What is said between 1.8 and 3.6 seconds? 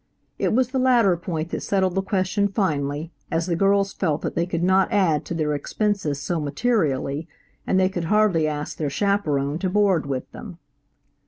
the question finally, as the